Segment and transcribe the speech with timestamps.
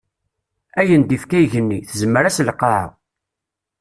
[0.79, 2.85] Ayen d-ifka igenni, tezmer-as lqaɛa.